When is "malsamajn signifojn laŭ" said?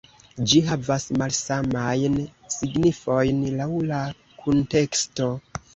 1.21-3.73